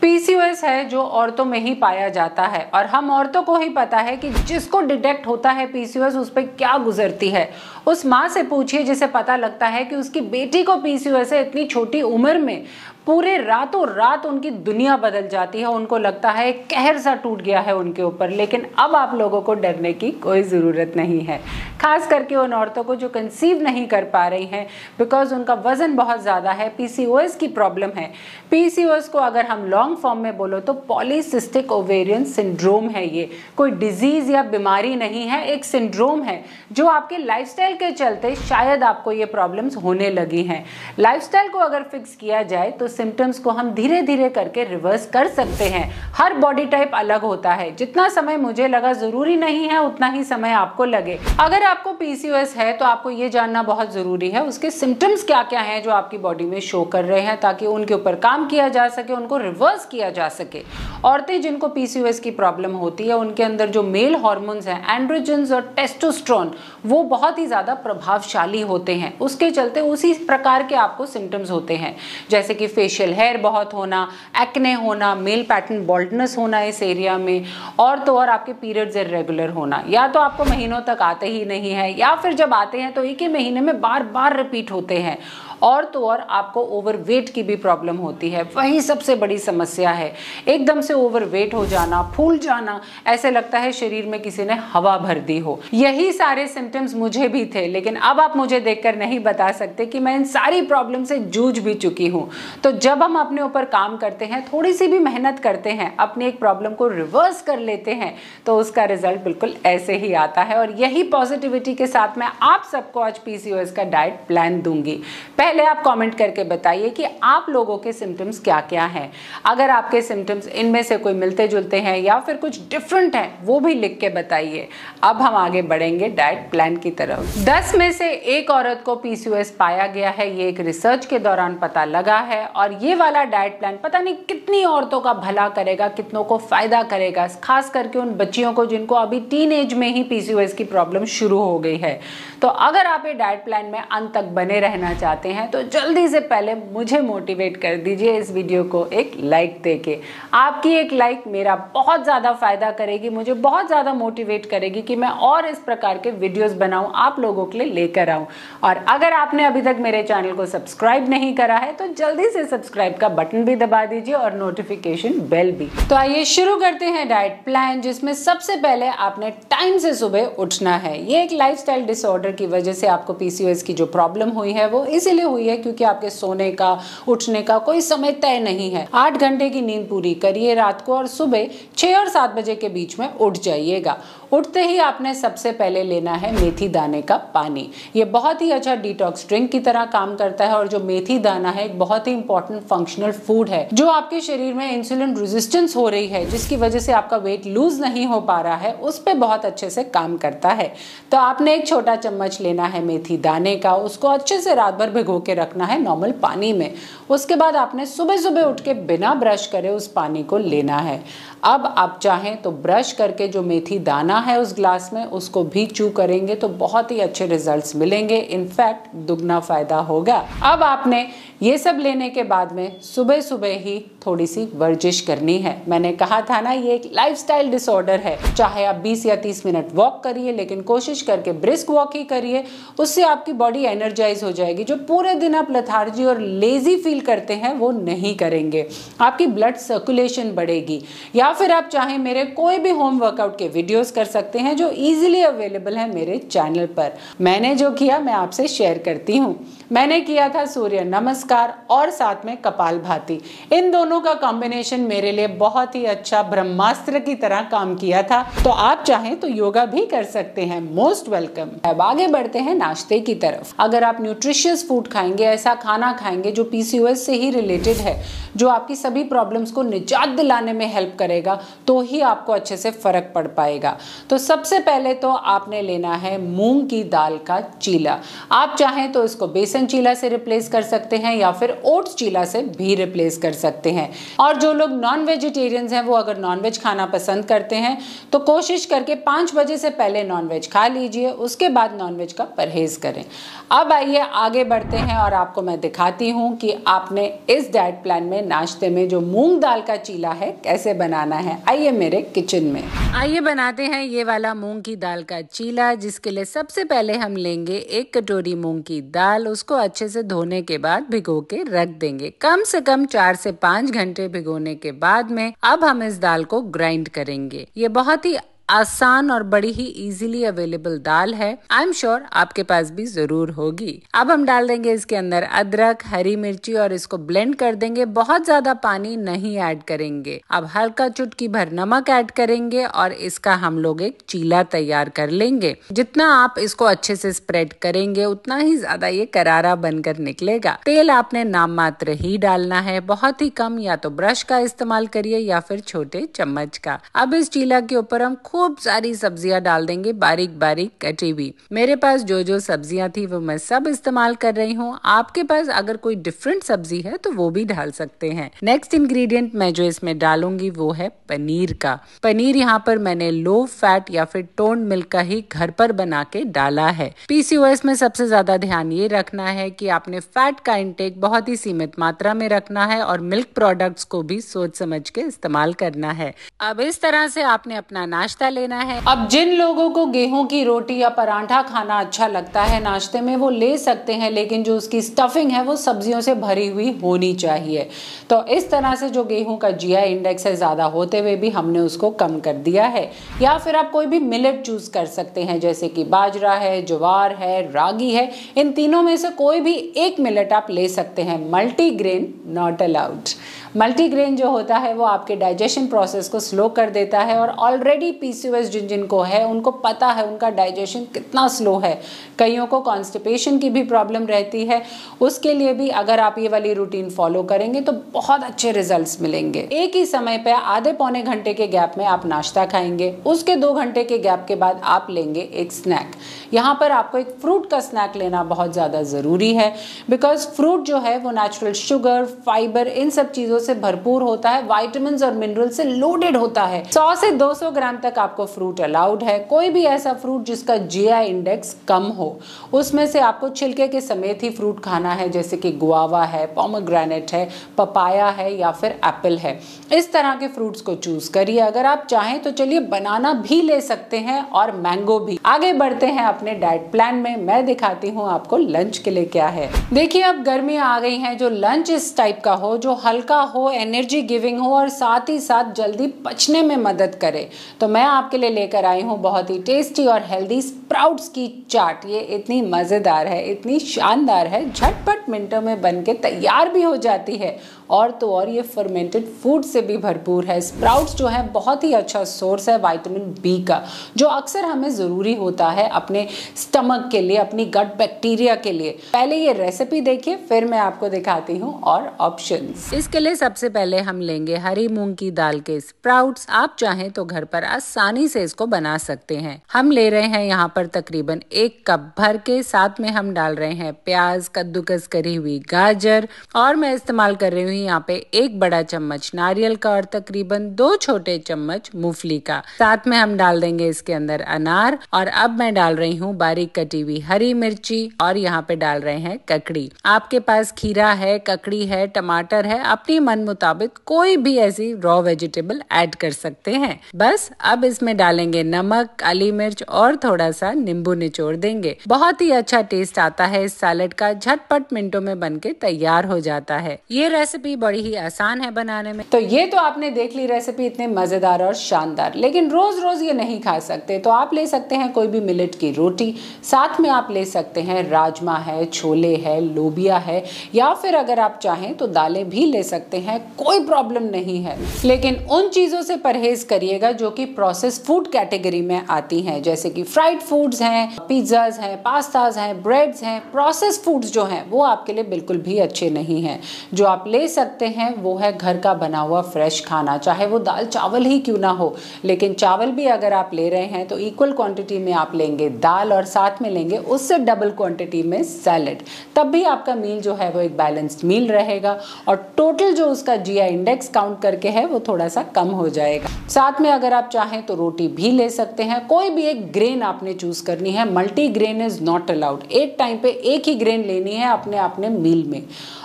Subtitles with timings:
[0.00, 3.98] PCOS है जो औरतों में ही पाया जाता है। और हम औरतों को ही पता
[3.98, 7.50] है कि जिसको डिटेक्ट होता है पीसीओएस, उस पर क्या गुजरती है।
[7.86, 11.64] उस माँ से पूछिए, जिसे पता लगता है कि उसकी बेटी को पीसीओएस है इतनी
[11.64, 12.64] छोटी उम्र में
[13.08, 17.60] पूरे रातों रात उनकी दुनिया बदल जाती है, उनको लगता है कहर सा टूट गया
[17.60, 21.40] है उनके ऊपर, लेकिन अब आप लोगों को डरने की कोई ज़रूरत नहीं है।
[21.80, 24.66] खास करके उन औरतों को जो कंसीव नहीं कर पा रही हैं
[24.98, 28.10] बिकॉज़ उनका वज़न बहुत ज़्यादा है पीसीओएस की प्रॉब्लम है।
[28.50, 33.70] पीसीओएस को अगर हम लॉन्ग फॉर्म में बोलो तो पॉलीसिस्टिक ओवेरियन सिंड्रोम है ये। कोई
[33.72, 39.12] डिज़ीज़ या बीमारी नहीं है, एक सिंड्रोम है, जो आपके लाइफस्टाइल के चलते शायद आपको
[39.12, 40.64] ये प्रॉब्लम्स होने लगी हैं।
[40.98, 45.28] लाइफस्टाइल को अगर फिक्स किया जाए तो सिम्टम्स को हम धीरे धीरे करके रिवर्स कर
[45.30, 49.78] सकते हैं। हर बॉडी टाइप अलग होता है। जितना समय मुझे लगा ज़रूरी नहीं है,
[49.80, 54.30] उतना ही समय आपको लगे। अगर आपको पीसीओएस है तो आपको ये जानना बहुत ज़रूरी
[54.30, 57.66] है, उसके सिम्टम्स क्या क्या हैं जो आपकी बॉडी में शो कर रहे हैं, ताकि
[57.68, 60.62] उनके ऊपर काम किया जा सके, उनको रिवर्स किया जा सके।
[61.04, 65.72] औरतें जिनको पीसीओएस की प्रॉब्लम होती है, उनके अंदर जो मेल हॉर्मोन्स हैं एंड्रोजन्स और
[65.76, 66.50] टेस्टोस्ट्रॉन
[66.86, 71.76] वो बहुत ही ज़्यादा प्रभावशाली होते हैं। उसके चलते उसी प्रकार के आपको सिम्टम्स होते
[71.76, 71.94] हैं।
[72.30, 74.00] जैसे कि फेशियल हेयर बहुत होना
[74.42, 77.44] एक्ने होना मेल पैटर्न बॉल्डनेस होना इस एरिया में,
[77.78, 81.72] और तो और आपके पीरियड्स इरेगुलर होना। या तो आपको महीनों तक आते ही नहीं
[81.72, 84.98] है, या फिर जब आते हैं तो एक ही महीने में बार बार रिपीट होते
[84.98, 85.18] हैं।
[85.62, 90.12] और तो और आपको ओवरवेट की भी प्रॉब्लम होती है। वही सबसे बड़ी समस्या है,
[90.48, 94.96] एकदम से ओवरवेट हो जाना, फूल जाना, ऐसे लगता है शरीर में किसी ने हवा
[94.98, 99.18] भर दी हो। यही सारे सिम्टम्स मुझे भी थे, लेकिन अब आप मुझे देखकर नहीं
[99.20, 102.28] बता सकते कि मैं इन सारी प्रॉब्लम से जूझ भी चुकी हूँ।
[102.64, 106.26] तो जब हम अपने ऊपर काम करते हैं, थोड़ी सी भी मेहनत करते हैं, अपनी
[106.26, 108.14] एक प्रॉब्लम को रिवर्स कर लेते हैं
[108.46, 112.68] तो उसका रिज़ल्ट बिल्कुल ऐसे ही आता है। और यही पॉजिटिविटी के साथ मैं आप
[112.72, 114.94] सबको आज पीसीओएस का डाइट प्लान दूँगी।
[115.38, 119.10] पहले आप कमेंट करके बताइए कि आप लोगों के सिम्टम्स क्या क्या हैं।
[119.46, 123.58] अगर आपके सिम्टम्स इनमें से कोई मिलते जुलते हैं या फिर कुछ डिफरेंट हैं, वो
[123.60, 124.68] भी लिख के बताइए।
[125.02, 129.50] अब हम आगे बढ़ेंगे डाइट प्लान की तरफ़। 10 में से एक औरत को पीसीओएस
[129.50, 133.58] पाया गया है, ये एक रिसर्च के दौरान पता लगा है और ये वाला डाइट
[133.58, 138.14] प्लान पता नहीं कितनी औरतों का भला करेगा, कितनों को फ़ायदा करेगा, खास करके उन
[138.14, 141.98] बच्चियों को जिनको अभी टीन एज में ही पीसीओएस की प्रॉब्लम शुरू हो गई है।
[142.42, 146.06] तो अगर आप ये डाइट प्लान में अंत तक बने रहना चाहते हैं तो जल्दी
[146.08, 149.98] से पहले मुझे मोटिवेट कर दीजिए इस वीडियो को एक लाइक देके।
[150.34, 155.08] आपकी एक लाइक मेरा बहुत ज़्यादा फ़ायदा करेगी, मुझे बहुत ज़्यादा मोटिवेट करेगी कि मैं
[155.08, 158.26] और इस प्रकार के वीडियोस बनाऊँ, आप लोगों के लिए लेकर आऊँ।
[158.64, 162.44] और अगर आपने अभी तक मेरे चैनल को सब्सक्राइब नहीं करा है तो जल्दी से
[162.46, 167.08] सब्सक्राइब का बटन भी दबा दीजिए और नोटिफिकेशन बेल भी। तो आइए शुरू करते हैं
[167.08, 172.32] डाइट प्लान जिसमें सबसे पहले आपने टाइम से सुबह उठना है। ये एक लाइफ डिसऑर्डर
[172.32, 175.84] की वजह से आपको पीसीओएस की जो प्रॉब्लम हुई है, वो इसीलिए हुई है क्योंकि
[175.84, 176.78] आपके सोने का,
[177.08, 180.94] उठने का कोई समय तय नहीं है। आठ घंटे की नींद पूरी करिए रात को
[180.94, 183.96] और सुबह छह और सात बजे के बीच में उठ जाइएगा।
[184.32, 188.74] उठते ही आपने सबसे पहले लेना है मेथी दाने का पानी। ये बहुत ही अच्छा
[188.76, 192.12] डिटॉक्स ड्रिंक की तरह काम करता है और जो मेथी दाना है, एक बहुत ही
[192.12, 196.78] इंपॉर्टेंट फंक्शनल फ़ूड है, जो आपके शरीर में इंसुलिन रेजिस्टेंस हो रही है, जिसकी वजह
[196.78, 200.16] से आपका वेट लूज नहीं हो पा रहा है, उस पर बहुत अच्छे से काम
[200.16, 200.72] करता है।
[201.12, 204.90] तो आपने एक छोटा चम्मच लेना है मेथी दाने का, उसको अच्छे से रात भर
[204.90, 206.72] भिगो के रखना है नॉर्मल पानी में।
[207.10, 211.02] उसके बाद आपने सुबह सुबह उठ के बिना ब्रश करे उस पानी को लेना है।
[211.44, 215.66] अब आप चाहें तो ब्रश करके जो मेथी दाना है उस ग्लास में, उसको भी
[215.66, 221.06] चू करेंगे तो बहुत ही अच्छे रिजल्ट्स मिलेंगे। इनफैक्ट दुगना फ़ायदा होगा। अब आपने
[221.42, 225.92] ये सब लेने के बाद में सुबह सुबह ही थोड़ी सी वर्जिश करनी है। मैंने
[225.92, 230.00] कहा था ना, ये एक लाइफस्टाइल डिसऑर्डर है। चाहे आप 20 या 30 मिनट वॉक
[230.04, 232.44] करिए, लेकिन कोशिश करके ब्रिस्क वॉक ही करिए,
[232.80, 237.34] उससे आपकी बॉडी एनर्जाइज हो जाएगी। जो पूरे दिन आप लथार्जी और लेजी फील करते
[237.34, 238.66] हैं, वो नहीं करेंगे।
[239.00, 240.82] आपकी ब्लड सर्कुलेशन बढ़ेगी।
[241.16, 244.70] या फिर आप चाहे मेरे कोई भी होम वर्कआउट के वीडियोस कर सकते हैं, जो
[244.70, 250.00] इजीली अवेलेबल है मेरे चैनल पर। मैंने जो किया, मैं आपसे शेयर करती हूँ। मैंने
[250.00, 253.20] किया था सूर्य, नमस्कार और साथ में कपाल भाती।
[253.52, 258.22] इन दोनों का कॉम्बिनेशन मेरे लिए बहुत ही अच्छा ब्रह्मास्त्र की तरह काम किया था।
[258.44, 262.54] तो आप चाहें तो योगा भी कर सकते हैं। मोस्ट वेलकम अब आगे बढ़ते हैं
[262.54, 267.30] नाश्ते की तरफ़। अगर आप न्यूट्रिशियस फ़ूड खाएँगे, ऐसा खाना खाएँगे जो पीसीओएस से ही
[267.30, 268.02] रिलेटेड है,
[268.36, 272.70] जो आपकी सभी प्रॉब्लम्स को निजात दिलाने में हेल्प करेगा तो ही आपको अच्छे से
[272.70, 273.76] फ़र्क पड़ पाएगा।
[274.10, 277.98] तो सबसे पहले तो आपने लेना है मूंग की दाल का चीला।
[278.32, 281.94] आप चाहें तो इसको बेसन बेसन चीला से रिप्लेस कर सकते हैं या फिर ओट्स
[281.94, 283.90] चीला से भी रिप्लेस कर सकते हैं।
[284.20, 287.78] और जो लोग नॉन वेजिटेरियंस हैं, वो अगर नॉनवेज खाना पसंद करते हैं
[288.12, 292.76] तो कोशिश करके पाँच बजे से पहले नॉनवेज खा लीजिए, उसके बाद नॉनवेज का परहेज
[292.76, 293.04] करें।
[293.52, 298.04] अब आइए, आगे बढ़ते हैं और आपको मैं दिखाती हूँ कि आपने इस डाइट प्लान
[298.04, 302.44] में नाश्ते में जो मूंग दाल का चीला है, कैसे बनाना है। आइए मेरे किचन
[302.44, 302.62] में।
[302.94, 307.16] आइए, बनाते हैं ये वाला मूंग की दाल का चीला, जिसके लिए सबसे पहले हम
[307.18, 311.68] लेंगे एक कटोरी मूंग की दाल उसको अच्छे से धोने के बाद भिगो के रख
[311.80, 315.98] देंगे। कम से कम चार से पाँच घंटे भिगोने के बाद में अब हम इस
[315.98, 318.16] दाल को ग्राइंड करेंगे। ये बहुत ही
[318.48, 323.30] आसान और बड़ी ही इजीली अवेलेबल दाल है। आई एम श्योर आपके पास भी ज़रूर
[323.30, 327.84] होगी। अब हम डाल देंगे इसके अंदर अदरक, हरी मिर्ची और इसको ब्लेंड कर देंगे।
[327.98, 333.34] बहुत ज़्यादा पानी नहीं ऐड करेंगे। अब हल्का चुटकी भर नमक ऐड करेंगे और इसका
[333.36, 338.36] हम लोग एक चीला तैयार कर लेंगे। जितना आप इसको अच्छे से स्प्रेड करेंगे, उतना
[338.36, 343.28] ही ज़्यादा ये करारा बनकर निकलेगा। तेल आपने नाम मात्र ही डालना है। बहुत ही
[343.34, 347.60] कम या तो ब्रश का इस्तेमाल करिए या फिर छोटे चम्मच का। अब इस चीला
[347.60, 352.02] के ऊपर हम खूब खूब सारी सब्ज़ियाँ डाल देंगे बारीक बारीक कटी हुई। मेरे पास
[352.02, 355.94] जो जो सब्ज़ियाँ थी वो मैं सब इस्तेमाल कर रही हूँ। आपके पास अगर कोई
[355.98, 360.50] डिफरेंट सब्ज़ी है तो वो भी डाल सकते हैं। नेक्स्ट इंग्रेडिएंट मैं जो इसमें डालूँगी
[360.50, 365.00] वो है पनीर का। पनीर यहाँ पर मैंने लो फैट या फिर टोन मिल्क का
[365.00, 369.48] ही घर पर बना के डाला है। पीसीओएस में सबसे ज़्यादा ध्यान ये रखना है
[369.50, 373.84] कि आपने फैट का इंटेक बहुत ही सीमित मात्रा में रखना है और मिल्क प्रोडक्ट्स
[373.86, 376.12] को भी सोच समझ के इस्तेमाल करना है।
[376.42, 380.26] अब इस तरह से आपने अपना नाश्ता हिस्सा लेना है। अब जिन लोगों को गेहूँ
[380.26, 384.42] की रोटी या परांठा खाना अच्छा लगता है, नाश्ते में वो ले सकते हैं, लेकिन
[384.44, 387.68] जो उसकी स्टफिंग है, वो सब्जियों से भरी हुई होनी चाहिए।
[388.10, 391.60] तो इस तरह से जो गेहूँ का जिया इंडेक्स है, ज़्यादा होते हुए भी हमने
[391.60, 392.90] उसको कम कर दिया है।
[393.22, 397.14] या फिर आप कोई भी मिलेट चूज़ कर सकते हैं, जैसे कि बाजरा है, ज्वार
[397.14, 401.18] है, रागी है, इन तीनों में से कोई भी एक मिलेट आप ले सकते हैं।
[401.30, 403.08] Multigrain not allowed
[403.56, 407.90] multigrain जो होता है, वो आपके डाइजेशन प्रोसेस को स्लो कर देता है और ऑलरेडी
[407.92, 411.80] पीसीओएस जिन जिनको है, उनको पता है उनका डाइजेशन कितना स्लो है।
[412.18, 414.62] कईयों को कॉन्स्टिपेशन की भी प्रॉब्लम रहती है।
[415.00, 419.48] उसके लिए भी अगर आप ये वाली रूटीन फॉलो करेंगे तो बहुत अच्छे रिजल्ट्स मिलेंगे।
[419.52, 423.52] एक ही समय पर आधे पौने घंटे के गैप में आप नाश्ता खाएँगे। उसके दो
[423.52, 425.96] घंटे के गैप के बाद आप लेंगे एक स्नैक
[426.34, 429.52] यहाँ पर आपको एक फ्रूट का स्नैक लेना बहुत ज़्यादा ज़रूरी है।
[429.90, 434.46] बिकॉज़ फ्रूट जो है, वो नेचुरल शुगर फाइबर इन सब चीज़ों से भरपूर होता है
[434.46, 439.02] वाइटमिन और मिनरल से लोडेड होता है। 100 से 200 ग्राम तक आपको फ्रूट अलाउड
[439.02, 442.08] है। कोई भी ऐसा फ्रूट जिसका जीआई इंडेक्स कम हो,
[442.52, 447.12] उसमें से आपको छिलके के समेत ही फ्रूट खाना है, जैसे कि गुआवा है पोमोग्रेनेट
[447.12, 447.28] है
[447.58, 449.38] पपाया है या फिर एप्पल है।
[449.72, 453.60] इस तरह के फ्रूट्स को चूज़ करिए। अगर आप चाहें तो चलिए बनाना भी ले
[453.60, 458.08] सकते हैं और मैंगो भी। आगे बढ़ते हैं अपने डाइट प्लान में। मैं दिखाती हूँ
[458.10, 461.96] आपको लंच के लिए क्या है। देखिए अब गर्मियाँ आ गई हैं, जो लंच इस
[461.96, 466.42] टाइप का हो, जो हल्का हो एनर्जी गिविंग हो और साथ ही साथ जल्दी पचने
[466.42, 467.28] में मदद करे।
[467.60, 471.86] तो मैं आपके लिए लेकर आई हूँ बहुत ही टेस्टी और हेल्दी स्प्राउट्स की चाट।
[471.86, 476.76] ये इतनी मज़ेदार है, इतनी शानदार है, झटपट मिनटों में बन के तैयार भी हो
[476.78, 477.38] जाती है।
[477.70, 481.72] और तो और ये फर्मेंटेड फ़ूड से भी भरपूर है। स्प्राउट्स जो है, बहुत ही
[481.74, 483.62] अच्छा सोर्स है वाइटामिन बी का,
[483.96, 486.06] जो अक्सर हमें ज़रूरी होता है अपने
[486.36, 490.88] स्टमक के लिए, अपनी गट बैक्टीरिया के लिए। पहले ये रेसिपी देखिए, फिर मैं आपको
[490.88, 495.58] दिखाती हूँ और ऑप्शन इसके लिए सबसे पहले हम लेंगे हरी मूंग की दाल के
[495.60, 500.06] स्प्राउट्स आप चाहें तो घर पर आसानी से इसको बना सकते हैं। हम ले रहे
[500.08, 504.28] हैं यहाँ पर तकरीबन एक कप भर के, साथ में हम डाल रहे हैं प्याज,
[504.34, 509.10] कद्दूकस करी हुई गाजर, और मैं इस्तेमाल कर रही हूँ यहाँ पे एक बड़ा चम्मच
[509.14, 513.92] नारियल का और तकरीबन दो छोटे चम्मच मूंगफली का। साथ में हम डाल देंगे इसके
[513.92, 518.44] अंदर अनार और अब मैं डाल रही हूँ बारीक कटी हुई हरी मिर्ची और यहाँ
[518.48, 523.24] पे डाल रहे हैं ककड़ी। आपके पास खीरा है, ककड़ी है, टमाटर है, अपनी मन
[523.24, 528.88] मुताबिक कोई भी ऐसी रॉ वेजिटेबल ऐड कर सकते हैं। बस अब इसमें डालेंगे नमक,
[528.98, 533.58] काली मिर्च और थोड़ा सा नींबू निचोड़ देंगे। बहुत ही अच्छा टेस्ट आता है। इस
[533.58, 537.80] सैलड का झटपट मिनटों में बन के तैयार हो जाता है। ये रेसिपी रेसिपी बड़ी
[537.82, 541.54] ही आसान है बनाने में। तो ये तो आपने देख ली रेसिपी इतने मज़ेदार और
[541.54, 545.20] शानदार। लेकिन रोज रोज ये नहीं खा सकते। तो आप ले सकते हैं कोई भी
[545.20, 550.22] मिलेट की रोटी। साथ में आप ले सकते हैं राजमा है, छोले है, लोबिया है।
[550.54, 554.56] या फिर अगर आप चाहें तो दालें भी ले सकते हैं। कोई प्रॉब्लम नहीं है।
[554.84, 559.70] लेकिन उन चीज़ों से परहेज करिएगा जो कि प्रोसेस फ़ूड कैटेगरी में आती हैं। जैसे
[559.70, 564.62] कि फ्राइड फूड्स हैं पिज्जाज हैं पास्ताज हैं ब्रेड्स हैं। प्रोसेस फूड्स जो हैं, वो
[564.62, 566.40] आपके लिए बिल्कुल भी अच्छे नहीं हैं।
[566.74, 570.38] जो आप ले सकते हैं, वो है घर का बना हुआ फ्रेश खाना, चाहे वो
[570.40, 573.98] दाल चावल ही क्यों ना हो। लेकिन चावल भी अगर आप ले रहे हैं तो
[574.00, 578.82] इक्वल क्वांटिटी में आप लेंगे दाल और साथ में लेंगे उससे डबल क्वांटिटी में सैलड
[579.16, 581.78] तब भी आपका मील जो है, वो एक बैलेंस्ड मील रहेगा
[582.08, 586.08] और टोटल जो उसका जीआई इंडेक्स काउंट करके है, वो थोड़ा सा कम हो जाएगा।
[586.28, 589.82] साथ में अगर आप चाहें तो रोटी भी ले सकते हैं। कोई भी एक ग्रेन
[589.82, 593.84] आपने चूज़ करनी है multi grain is not allowed एक टाइम पे एक ही ग्रेन
[593.84, 595.42] लेनी है अपने अपने मील में।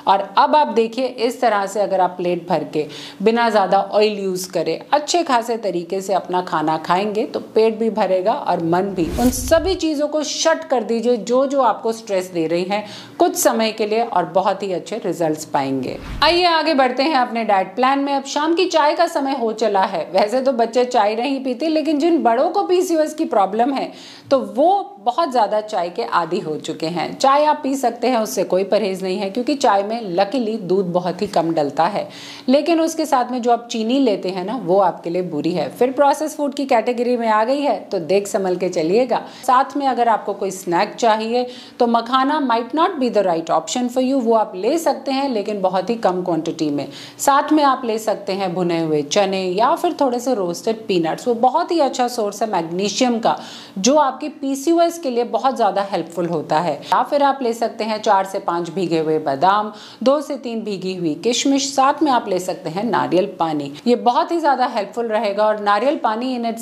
[0.07, 2.85] और अब आप देखिए, इस तरह से अगर आप प्लेट भर के
[3.23, 7.89] बिना ज़्यादा ऑयल यूज़ करें, अच्छे खासे तरीके से अपना खाना खाएँगे तो पेट भी
[7.91, 12.31] भरेगा और मन भी। उन सभी चीज़ों को शट कर दीजिए जो जो आपको स्ट्रेस
[12.31, 12.85] दे रही हैं,
[13.19, 17.43] कुछ समय के लिए और बहुत ही अच्छे रिजल्ट्स पाएँगे। आइए आगे बढ़ते हैं अपने
[17.45, 20.85] डाइट प्लान में। अब शाम की चाय का समय हो चला है। वैसे तो बच्चे
[20.85, 23.91] चाय नहीं पीते, लेकिन जिन बड़ों को पीसीओएस की प्रॉब्लम है
[24.31, 24.69] तो वो
[25.00, 28.63] बहुत ज़्यादा चाय के आदि हो चुके हैं। चाय आप पी सकते हैं, उससे कोई
[28.65, 32.08] परहेज नहीं है, क्योंकि चाय में लकीली दूध बहुत ही कम डलता है।
[32.50, 35.70] लेकिन उसके साथ में जो आप चीनी लेते हैं ना, वो आपके लिए बुरी है।
[35.72, 39.75] फिर प्रोसेस फ़ूड की कैटेगरी में आ गई है तो देख संभल के चलिएगा। साथ
[39.77, 41.46] में अगर आपको कोई स्नैक चाहिए
[41.80, 45.30] तो मखाना might not be the right option for you वो आप ले सकते हैं,
[45.30, 46.88] लेकिन बहुत ही कम क्वांटिटी में।
[47.20, 51.27] साथ में आप ले सकते हैं भुने हुए चने, या फिर थोड़े से रोस्टेड पीनट्स
[51.27, 53.38] वो बहुत ही अच्छा सोर्स है मैग्नीशियम का,
[53.80, 57.84] जो आपके पीसीओएस के लिए बहुत ज़्यादा हेल्पफुल होता है। या फिर आप ले सकते
[57.84, 59.72] हैं चार से पाँच भीगे हुए बादाम,
[60.03, 63.96] दो से तीन भीगी हुई किशमिश साथ में आप ले सकते हैं नारियल पानी। ये
[63.98, 66.60] बहुत ही ज़्यादा हेल्पफुल रहेगा और नारियल पानी इन इट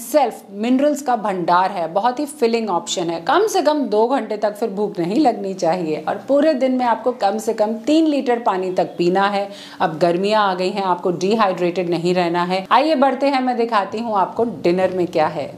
[0.54, 4.56] मिनरल्स का भंडार है, बहुत ही फिलिंग ऑप्शन है। कम से कम दो घंटे तक
[4.56, 8.40] फिर भूख नहीं लगनी चाहिए और पूरे दिन में आपको कम से कम तीन लीटर
[8.42, 9.50] पानी तक पीना है।
[9.82, 14.00] अब गर्मियाँ आ गई हैं, आपको डिहाइड्रेटेड नहीं रहना है। आइए बढ़ते हैं, मैं दिखाती
[14.00, 15.52] हूँ आपको डिनर में क्या है।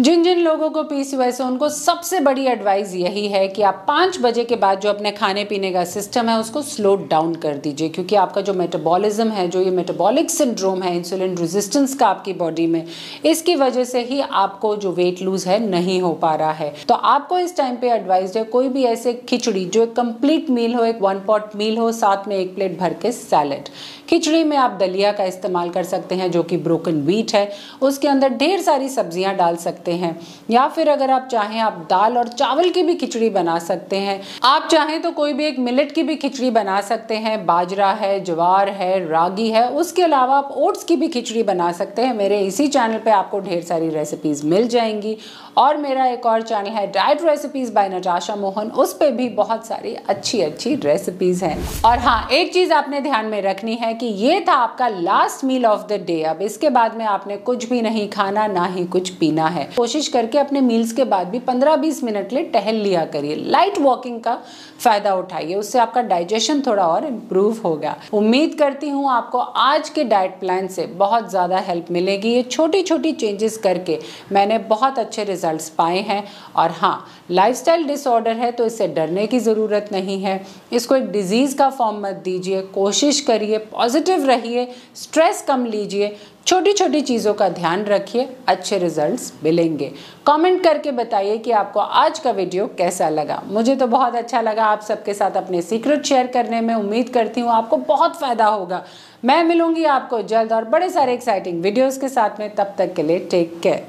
[0.00, 4.18] जिन जिन लोगों को पीसीओएस है उनको सबसे बड़ी एडवाइस यही है कि आप पाँच
[4.20, 7.88] बजे के बाद जो अपने खाने पीने का सिस्टम है, उसको स्लो डाउन कर दीजिए,
[7.88, 12.66] क्योंकि आपका जो मेटाबॉलिज्म है, जो ये मेटाबॉलिक सिंड्रोम है इंसुलिन रेजिस्टेंस का आपकी बॉडी
[12.66, 12.86] में,
[13.24, 16.94] इसकी वजह से ही आपको जो वेट लूज है, नहीं हो पा रहा है। तो
[16.94, 20.84] आपको इस टाइम पे एडवाइज है, कोई भी ऐसे खिचड़ी, जो एक कंप्लीट मील हो,
[20.84, 23.68] एक वन पॉट मील हो, साथ में एक प्लेट भर के सैलड
[24.08, 27.50] खिचड़ी में आप दलिया का इस्तेमाल कर सकते हैं, जो कि ब्रोकन वीट है,
[27.82, 30.20] उसके अंदर ढेर सारी सब्ज़ियाँ डाल सकते हैं।
[30.50, 34.22] या फिर अगर आप चाहें, आप दाल और चावल की भी खिचड़ी बना सकते हैं।
[34.44, 38.24] आप चाहें तो कोई भी एक मिलेट की भी खिचड़ी बना सकते हैं। बाजरा है,
[38.24, 42.40] ज्वार है, रागी है, उसके अलावा आप ओट्स की भी खिचड़ी बना सकते हैं। मेरे
[42.40, 45.16] इसी चैनल पे आपको ढेर सारी रेसिपीज़ मिल जाएँगी।
[45.56, 49.66] और मेरा एक और चैनल है diet recipes by Natasha Mohan उस पर भी बहुत
[49.66, 54.06] सारी अच्छी अच्छी रेसिपीज़ हैं। और हाँ एक चीज़ आपने ध्यान में रखनी है कि
[54.06, 57.82] ये था आपका last meal of the day अब इसके बाद में आपने कुछ भी
[57.82, 62.02] नहीं खाना, ना ही कुछ पीना है। कोशिश करके अपने मील्स के बाद भी 15-20
[62.04, 64.34] मिनट लिए टहल लिया करिए। लाइट वॉकिंग का
[64.80, 70.04] फ़ायदा उठाइए। उससे आपका डाइजेशन थोड़ा और इम्प्रूव होगा उम्मीद करती हूँ आपको आज के
[70.06, 73.98] डाइट प्लान से बहुत ज़्यादा हेल्प मिलेगी। ये छोटी छोटी चेंजेस करके
[74.32, 76.22] मैंने बहुत अच्छे रिजल्ट्स पाए हैं।
[76.56, 80.40] और हाँ लाइफस्टाइल डिसऑर्डर है तो इससे डरने की ज़रूरत नहीं है।
[80.72, 86.16] इसको एक डिज़ीज़ का फॉर्म मत दीजिए। कोशिश करिए पॉजिटिव रहिए। स्ट्रेस कम लीजिए।
[86.50, 89.90] छोटी छोटी चीज़ों का ध्यान रखिए, अच्छे रिजल्ट्स मिलेंगे।
[90.26, 94.64] कमेंट करके बताइए कि आपको आज का वीडियो कैसा लगा। मुझे तो बहुत अच्छा लगा
[94.66, 98.84] आप सबके साथ अपने सीक्रेट शेयर करने में। उम्मीद करती हूँ आपको बहुत फ़ायदा होगा।
[99.24, 103.02] मैं मिलूँगी आपको जल्द और बड़े सारे एक्साइटिंग वीडियोज़ के साथ में। तब तक के
[103.02, 103.86] लिए टेक केयर